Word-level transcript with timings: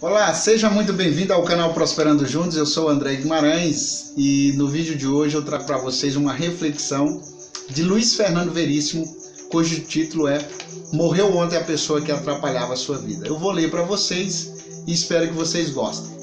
Olá, 0.00 0.32
seja 0.32 0.70
muito 0.70 0.92
bem-vindo 0.92 1.32
ao 1.32 1.42
canal 1.42 1.74
Prosperando 1.74 2.24
Juntos. 2.24 2.56
Eu 2.56 2.64
sou 2.64 2.88
André 2.88 3.16
Guimarães 3.16 4.12
e 4.16 4.52
no 4.52 4.68
vídeo 4.68 4.94
de 4.94 5.08
hoje 5.08 5.34
eu 5.34 5.44
trago 5.44 5.64
para 5.64 5.76
vocês 5.76 6.14
uma 6.14 6.32
reflexão 6.32 7.20
de 7.68 7.82
Luiz 7.82 8.14
Fernando 8.14 8.52
Veríssimo, 8.52 9.04
cujo 9.50 9.80
título 9.80 10.28
é 10.28 10.38
Morreu 10.92 11.36
ontem 11.36 11.56
a 11.56 11.64
pessoa 11.64 12.00
que 12.00 12.12
atrapalhava 12.12 12.74
a 12.74 12.76
sua 12.76 12.96
vida. 12.96 13.26
Eu 13.26 13.40
vou 13.40 13.50
ler 13.50 13.72
para 13.72 13.82
vocês 13.82 14.84
e 14.86 14.92
espero 14.92 15.26
que 15.26 15.34
vocês 15.34 15.70
gostem. 15.70 16.16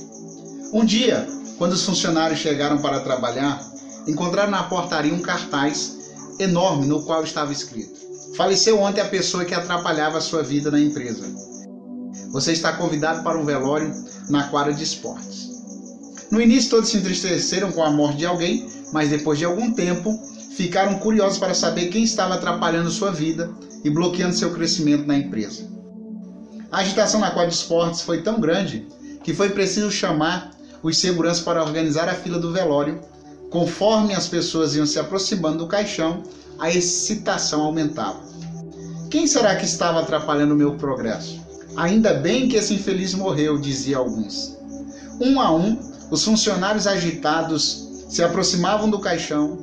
Um 0.72 0.86
dia, 0.86 1.28
quando 1.58 1.74
os 1.74 1.86
funcionários 1.86 2.40
chegaram 2.40 2.78
para 2.78 3.02
trabalhar, 3.02 3.62
encontraram 4.08 4.52
na 4.52 4.64
portaria 4.64 5.14
um 5.14 5.22
cartaz 5.22 5.98
enorme 6.40 6.86
no 6.86 7.04
qual 7.04 7.26
estava 7.26 7.52
escrito: 7.52 8.00
Faleceu 8.38 8.80
ontem 8.80 9.02
a 9.02 9.10
pessoa 9.10 9.44
que 9.44 9.54
atrapalhava 9.54 10.20
a 10.20 10.22
sua 10.22 10.44
vida 10.44 10.72
na 10.72 10.80
empresa. 10.80 11.55
Você 12.32 12.52
está 12.52 12.74
convidado 12.74 13.24
para 13.24 13.38
um 13.38 13.46
velório 13.46 13.94
na 14.30 14.44
quadra 14.50 14.74
de 14.74 14.84
esportes. 14.84 15.50
No 16.32 16.42
início 16.42 16.70
todos 16.70 16.90
se 16.90 16.98
entristeceram 16.98 17.72
com 17.72 17.84
a 17.84 17.92
morte 17.92 18.18
de 18.18 18.26
alguém, 18.26 18.68
mas 18.92 19.10
depois 19.10 19.40
de 19.40 19.46
algum 19.46 19.72
tempo 19.74 20.18
ficaram 20.56 21.00
curiosos 21.00 21.38
para 21.38 21.54
saber 21.54 21.88
quem 21.88 22.04
estava 22.04 22.36
atrapalhando 22.36 22.90
sua 22.90 23.12
vida 23.12 23.50
e 23.84 23.90
bloqueando 23.90 24.36
seu 24.36 24.52
crescimento 24.52 25.06
na 25.06 25.18
empresa. 25.18 25.68
A 26.72 26.80
agitação 26.80 27.20
na 27.20 27.32
quadra 27.32 27.50
de 27.50 27.56
esportes 27.56 28.02
foi 28.02 28.22
tão 28.22 28.40
grande 28.40 28.88
que 29.24 29.34
foi 29.34 29.50
preciso 29.50 29.92
chamar 29.92 30.52
os 30.82 30.98
seguranças 30.98 31.44
para 31.44 31.64
organizar 31.64 32.10
a 32.10 32.14
fila 32.14 32.40
do 32.40 32.52
velório. 32.52 33.00
Conforme 33.50 34.14
as 34.14 34.28
pessoas 34.28 34.76
iam 34.76 34.86
se 34.86 35.00
aproximando 35.00 35.60
do 35.60 35.68
caixão, 35.68 36.24
a 36.60 36.70
excitação 36.70 37.62
aumentava. 37.62 38.20
Quem 39.10 39.28
será 39.28 39.56
que 39.56 39.66
estava 39.66 40.02
atrapalhando 40.02 40.54
o 40.54 40.58
meu 40.58 40.76
progresso? 40.76 41.45
Ainda 41.76 42.14
bem 42.14 42.48
que 42.48 42.56
esse 42.56 42.74
infeliz 42.74 43.14
morreu, 43.14 43.58
dizia 43.58 43.98
alguns. 43.98 44.56
Um 45.20 45.42
a 45.42 45.54
um, 45.54 45.78
os 46.10 46.24
funcionários 46.24 46.88
agitados 46.88 48.06
se 48.10 48.24
aproximavam 48.24 48.90
do 48.90 49.00
caixão, 49.00 49.58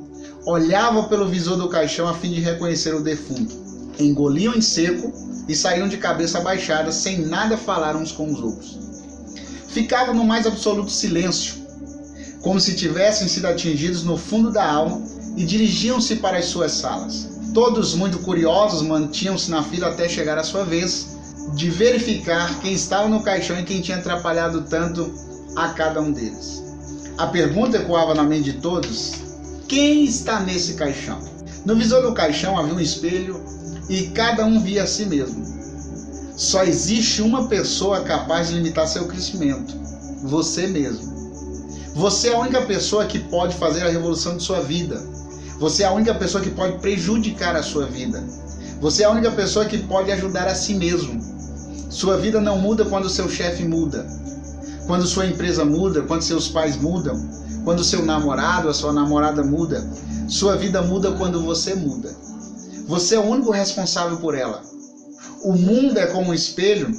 olhavam 0.45 1.05
pelo 1.05 1.27
visor 1.27 1.57
do 1.57 1.69
caixão 1.69 2.07
a 2.07 2.13
fim 2.13 2.31
de 2.31 2.39
reconhecer 2.39 2.93
o 2.93 3.01
defunto, 3.01 3.55
engoliam 3.99 4.53
em 4.53 4.61
seco 4.61 5.11
e 5.47 5.55
saíam 5.55 5.87
de 5.87 5.97
cabeça 5.97 6.39
baixada 6.41 6.91
sem 6.91 7.19
nada 7.25 7.57
falar 7.57 7.95
uns 7.95 8.11
com 8.11 8.31
os 8.31 8.39
outros. 8.39 8.77
Ficavam 9.69 10.13
no 10.13 10.23
mais 10.23 10.45
absoluto 10.45 10.91
silêncio, 10.91 11.55
como 12.41 12.59
se 12.59 12.75
tivessem 12.75 13.27
sido 13.27 13.47
atingidos 13.47 14.03
no 14.03 14.17
fundo 14.17 14.51
da 14.51 14.69
alma 14.69 15.01
e 15.35 15.43
dirigiam-se 15.43 16.17
para 16.17 16.37
as 16.37 16.45
suas 16.45 16.73
salas. 16.73 17.27
Todos 17.53 17.95
muito 17.95 18.19
curiosos 18.19 18.81
mantinham-se 18.81 19.49
na 19.49 19.63
fila 19.63 19.87
até 19.87 20.07
chegar 20.07 20.37
a 20.37 20.43
sua 20.43 20.63
vez 20.63 21.12
de 21.53 21.69
verificar 21.69 22.59
quem 22.59 22.73
estava 22.73 23.07
no 23.07 23.21
caixão 23.21 23.59
e 23.59 23.63
quem 23.63 23.81
tinha 23.81 23.97
atrapalhado 23.97 24.61
tanto 24.61 25.13
a 25.55 25.69
cada 25.69 26.01
um 26.01 26.11
deles. 26.11 26.63
A 27.17 27.27
pergunta 27.27 27.77
ecoava 27.77 28.15
na 28.15 28.23
mente 28.23 28.51
de 28.51 28.53
todos: 28.53 29.13
quem 29.67 30.03
está 30.03 30.39
nesse 30.39 30.73
caixão? 30.73 31.19
No 31.65 31.75
visor 31.75 32.01
do 32.01 32.13
caixão 32.13 32.57
havia 32.57 32.73
um 32.73 32.79
espelho 32.79 33.43
e 33.87 34.07
cada 34.07 34.45
um 34.45 34.59
via 34.59 34.83
a 34.83 34.87
si 34.87 35.05
mesmo. 35.05 35.45
Só 36.35 36.63
existe 36.63 37.21
uma 37.21 37.47
pessoa 37.47 38.01
capaz 38.01 38.47
de 38.47 38.55
limitar 38.55 38.87
seu 38.87 39.05
crescimento: 39.07 39.75
você 40.23 40.67
mesmo. 40.67 41.13
Você 41.95 42.29
é 42.29 42.33
a 42.33 42.39
única 42.39 42.61
pessoa 42.63 43.05
que 43.05 43.19
pode 43.19 43.55
fazer 43.55 43.83
a 43.83 43.89
revolução 43.89 44.35
de 44.35 44.43
sua 44.43 44.61
vida. 44.61 44.99
Você 45.59 45.83
é 45.83 45.85
a 45.85 45.91
única 45.91 46.15
pessoa 46.15 46.43
que 46.43 46.49
pode 46.49 46.79
prejudicar 46.79 47.55
a 47.55 47.61
sua 47.61 47.85
vida. 47.85 48.23
Você 48.81 49.03
é 49.03 49.05
a 49.05 49.11
única 49.11 49.29
pessoa 49.31 49.65
que 49.65 49.77
pode 49.77 50.11
ajudar 50.11 50.47
a 50.47 50.55
si 50.55 50.73
mesmo. 50.73 51.32
Sua 51.89 52.17
vida 52.17 52.41
não 52.41 52.57
muda 52.57 52.85
quando 52.85 53.09
seu 53.09 53.29
chefe 53.29 53.63
muda, 53.63 54.05
quando 54.87 55.05
sua 55.05 55.25
empresa 55.25 55.63
muda, 55.63 56.01
quando 56.01 56.21
seus 56.21 56.47
pais 56.47 56.75
mudam, 56.77 57.15
quando 57.63 57.83
seu 57.83 58.05
namorado, 58.05 58.67
a 58.67 58.73
sua 58.73 58.91
namorada 58.91 59.43
muda. 59.43 59.87
Sua 60.27 60.55
vida 60.55 60.81
muda 60.81 61.11
quando 61.13 61.41
você 61.41 61.75
muda. 61.75 62.13
Você 62.87 63.15
é 63.15 63.19
o 63.19 63.23
único 63.23 63.51
responsável 63.51 64.17
por 64.17 64.35
ela. 64.35 64.61
O 65.43 65.53
mundo 65.53 65.97
é 65.97 66.07
como 66.07 66.31
um 66.31 66.33
espelho 66.33 66.91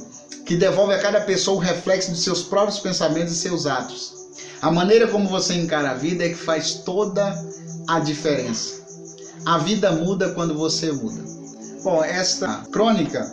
que 0.45 0.55
devolve 0.55 0.93
a 0.93 0.99
cada 0.99 1.21
pessoa 1.21 1.57
o 1.57 1.59
reflexo 1.59 2.11
de 2.11 2.19
seus 2.19 2.43
próprios 2.43 2.79
pensamentos 2.79 3.33
e 3.33 3.37
seus 3.37 3.65
atos. 3.65 4.13
A 4.61 4.71
maneira 4.71 5.07
como 5.07 5.27
você 5.27 5.53
encara 5.55 5.91
a 5.91 5.95
vida 5.95 6.23
é 6.23 6.29
que 6.29 6.35
faz 6.35 6.75
toda 6.75 7.35
a 7.87 7.99
diferença. 7.99 8.83
A 9.45 9.57
vida 9.57 9.91
muda 9.91 10.31
quando 10.31 10.55
você 10.55 10.91
muda. 10.91 11.21
Bom, 11.83 12.03
esta 12.03 12.63
crônica 12.71 13.31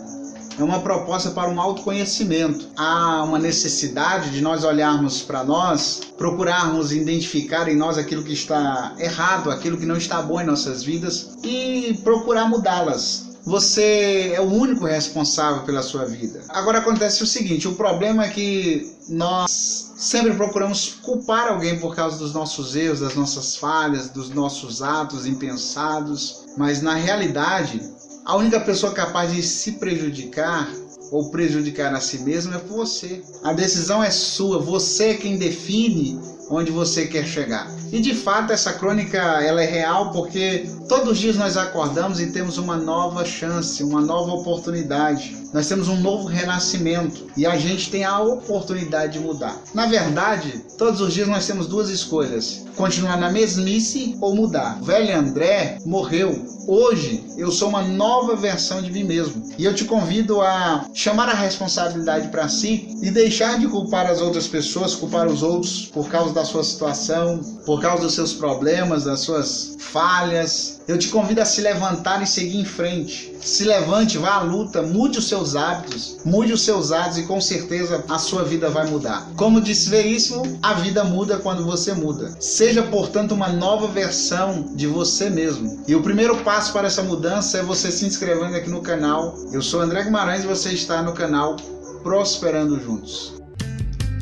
é 0.58 0.62
uma 0.62 0.80
proposta 0.80 1.30
para 1.30 1.48
um 1.48 1.60
autoconhecimento. 1.60 2.68
Há 2.76 3.24
uma 3.24 3.38
necessidade 3.38 4.30
de 4.30 4.40
nós 4.40 4.64
olharmos 4.64 5.22
para 5.22 5.44
nós, 5.44 6.00
procurarmos 6.16 6.92
identificar 6.92 7.68
em 7.68 7.76
nós 7.76 7.98
aquilo 7.98 8.22
que 8.22 8.32
está 8.32 8.94
errado, 8.98 9.50
aquilo 9.50 9.76
que 9.76 9.86
não 9.86 9.96
está 9.96 10.20
bom 10.20 10.40
em 10.40 10.46
nossas 10.46 10.82
vidas 10.82 11.30
e 11.42 11.98
procurar 12.02 12.48
mudá-las. 12.48 13.32
Você 13.44 14.32
é 14.34 14.40
o 14.40 14.44
único 14.44 14.86
responsável 14.86 15.62
pela 15.62 15.82
sua 15.82 16.04
vida. 16.04 16.42
Agora 16.48 16.78
acontece 16.78 17.24
o 17.24 17.26
seguinte: 17.26 17.66
o 17.66 17.74
problema 17.74 18.24
é 18.24 18.28
que 18.28 18.94
nós 19.08 19.92
sempre 19.96 20.32
procuramos 20.34 20.98
culpar 21.02 21.48
alguém 21.48 21.78
por 21.80 21.94
causa 21.94 22.18
dos 22.18 22.32
nossos 22.32 22.76
erros, 22.76 23.00
das 23.00 23.16
nossas 23.16 23.56
falhas, 23.56 24.08
dos 24.10 24.30
nossos 24.30 24.80
atos 24.80 25.26
impensados, 25.26 26.44
mas 26.56 26.80
na 26.82 26.94
realidade 26.94 27.80
a 28.24 28.36
única 28.36 28.60
pessoa 28.60 28.92
capaz 28.92 29.32
de 29.32 29.42
se 29.42 29.72
prejudicar 29.72 30.70
ou 31.10 31.30
prejudicar 31.30 31.92
a 31.94 32.00
si 32.00 32.20
mesmo 32.20 32.54
é 32.54 32.58
você. 32.58 33.22
A 33.42 33.52
decisão 33.52 34.02
é 34.02 34.10
sua, 34.10 34.58
você 34.58 35.10
é 35.10 35.14
quem 35.14 35.36
define 35.36 36.18
onde 36.48 36.70
você 36.70 37.06
quer 37.06 37.26
chegar. 37.26 37.70
E 37.90 38.00
de 38.00 38.14
fato 38.14 38.52
essa 38.52 38.72
crônica 38.72 39.18
ela 39.18 39.62
é 39.62 39.66
real 39.66 40.12
porque 40.12 40.66
todos 40.88 41.12
os 41.12 41.18
dias 41.18 41.36
nós 41.36 41.56
acordamos 41.56 42.20
e 42.20 42.32
temos 42.32 42.58
uma 42.58 42.76
nova 42.76 43.24
chance, 43.24 43.82
uma 43.82 44.00
nova 44.00 44.32
oportunidade. 44.32 45.36
Nós 45.52 45.66
temos 45.66 45.88
um 45.88 46.00
novo 46.00 46.26
renascimento 46.26 47.26
e 47.36 47.44
a 47.44 47.56
gente 47.56 47.90
tem 47.90 48.04
a 48.04 48.20
oportunidade 48.20 49.14
de 49.14 49.20
mudar. 49.20 49.60
Na 49.74 49.86
verdade, 49.86 50.64
todos 50.78 51.00
os 51.00 51.12
dias 51.12 51.28
nós 51.28 51.46
temos 51.46 51.66
duas 51.66 51.90
escolhas: 51.90 52.64
continuar 52.76 53.18
na 53.18 53.30
mesmice 53.30 54.16
ou 54.20 54.34
mudar. 54.34 54.78
O 54.80 54.84
velho 54.84 55.18
André 55.18 55.78
morreu. 55.84 56.46
Hoje 56.66 57.24
eu 57.36 57.50
sou 57.50 57.68
uma 57.68 57.82
nova 57.82 58.36
versão 58.36 58.80
de 58.80 58.90
mim 58.92 59.04
mesmo. 59.04 59.42
E 59.58 59.64
eu 59.64 59.74
te 59.74 59.84
convido 59.84 60.40
a 60.40 60.86
chamar 60.94 61.28
a 61.28 61.34
responsabilidade 61.34 62.28
para 62.28 62.48
si 62.48 62.96
e 63.02 63.10
deixar 63.10 63.58
de 63.58 63.66
culpar 63.66 64.06
as 64.06 64.20
outras 64.20 64.46
pessoas, 64.46 64.94
culpar 64.94 65.26
os 65.26 65.42
outros 65.42 65.86
por 65.86 66.08
causa 66.08 66.32
da 66.32 66.44
sua 66.44 66.62
situação, 66.62 67.38
por 67.66 67.80
causa 67.80 68.02
dos 68.02 68.14
seus 68.14 68.32
problemas, 68.32 69.04
das 69.04 69.20
suas 69.20 69.76
falhas. 69.78 70.80
Eu 70.86 70.98
te 70.98 71.08
convido 71.08 71.40
a 71.40 71.44
se 71.44 71.60
levantar 71.60 72.22
e 72.22 72.26
seguir 72.26 72.58
em 72.58 72.64
frente. 72.64 73.32
Se 73.40 73.64
levante, 73.64 74.18
vá 74.18 74.34
à 74.34 74.42
luta, 74.42 74.82
mude 74.82 75.18
os 75.18 75.28
seus 75.28 75.56
hábitos, 75.56 76.18
mude 76.24 76.52
os 76.52 76.62
seus 76.62 76.92
atos 76.92 77.18
e 77.18 77.22
com 77.24 77.40
certeza 77.40 78.04
a 78.08 78.18
sua 78.18 78.44
vida 78.44 78.70
vai 78.70 78.86
mudar. 78.88 79.28
Como 79.36 79.60
disse 79.60 79.90
Veríssimo, 79.90 80.58
a 80.62 80.74
vida 80.74 81.02
muda 81.02 81.38
quando 81.38 81.64
você 81.64 81.92
muda. 81.92 82.34
Seja, 82.40 82.82
portanto, 82.84 83.32
uma 83.32 83.48
nova 83.48 83.88
versão 83.88 84.66
de 84.74 84.86
você 84.86 85.28
mesmo. 85.28 85.82
E 85.88 85.94
o 85.94 86.02
primeiro 86.02 86.36
passo 86.38 86.51
para 86.52 86.86
essa 86.86 87.02
mudança 87.02 87.58
é 87.58 87.62
você 87.62 87.90
se 87.90 88.04
inscrevendo 88.04 88.54
aqui 88.54 88.68
no 88.68 88.82
canal. 88.82 89.38
Eu 89.52 89.62
sou 89.62 89.80
André 89.80 90.04
Guimarães 90.04 90.44
e 90.44 90.46
você 90.46 90.68
está 90.68 91.02
no 91.02 91.14
canal 91.14 91.56
Prosperando 92.02 92.78
Juntos. 92.78 93.32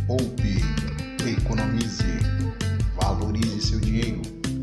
Poupe, 0.07 0.65
economize, 1.27 2.05
valorize 3.03 3.61
seu 3.61 3.81
dinheiro, 3.81 4.23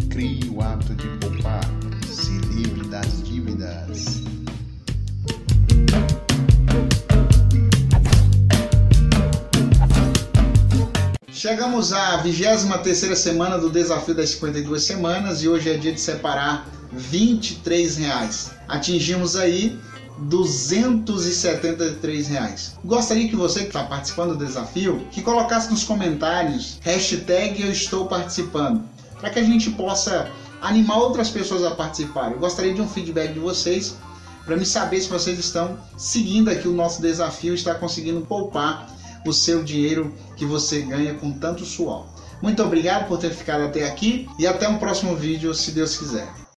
crie 0.09 0.49
o 0.49 0.61
hábito 0.61 0.95
de 0.95 1.09
poupar, 1.17 1.61
se 2.09 2.31
livre 2.53 2.87
das 2.87 3.21
dívidas. 3.23 4.21
Chegamos 11.29 11.91
à 11.91 12.15
23 12.15 13.19
semana 13.19 13.57
do 13.57 13.69
desafio 13.69 14.15
das 14.15 14.29
52 14.29 14.81
semanas 14.81 15.43
e 15.43 15.49
hoje 15.49 15.69
é 15.69 15.77
dia 15.77 15.91
de 15.91 15.99
separar 15.99 16.76
23 16.91 17.97
reais. 17.97 18.51
Atingimos 18.67 19.35
aí 19.35 19.79
273 20.19 22.27
reais. 22.27 22.75
Gostaria 22.83 23.29
que 23.29 23.35
você 23.35 23.61
que 23.61 23.67
está 23.67 23.83
participando 23.83 24.35
do 24.35 24.45
desafio 24.45 25.07
que 25.11 25.21
colocasse 25.21 25.69
nos 25.69 25.83
comentários 25.83 26.79
hashtag 26.81 27.61
eu 27.61 27.71
estou 27.71 28.07
participando 28.07 28.83
para 29.19 29.29
que 29.29 29.39
a 29.39 29.43
gente 29.43 29.69
possa 29.71 30.31
animar 30.61 30.97
outras 30.97 31.29
pessoas 31.29 31.63
a 31.63 31.71
participarem. 31.71 32.33
Eu 32.33 32.39
gostaria 32.39 32.73
de 32.73 32.81
um 32.81 32.87
feedback 32.87 33.33
de 33.33 33.39
vocês 33.39 33.95
para 34.45 34.55
me 34.55 34.65
saber 34.65 35.01
se 35.01 35.09
vocês 35.09 35.37
estão 35.37 35.77
seguindo 35.97 36.49
aqui 36.49 36.67
o 36.67 36.73
nosso 36.73 37.01
desafio, 37.01 37.53
está 37.53 37.75
conseguindo 37.75 38.21
poupar 38.21 38.87
o 39.25 39.33
seu 39.33 39.63
dinheiro 39.63 40.13
que 40.35 40.45
você 40.45 40.81
ganha 40.81 41.13
com 41.15 41.33
tanto 41.33 41.65
suor. 41.65 42.05
Muito 42.41 42.63
obrigado 42.63 43.07
por 43.07 43.17
ter 43.17 43.31
ficado 43.31 43.65
até 43.65 43.85
aqui 43.85 44.29
e 44.39 44.47
até 44.47 44.69
um 44.69 44.77
próximo 44.77 45.15
vídeo, 45.15 45.53
se 45.53 45.71
Deus 45.71 45.97
quiser. 45.97 46.46